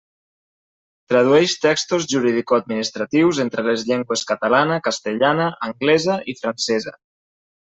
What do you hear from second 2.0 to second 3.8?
juridicoadministratius entre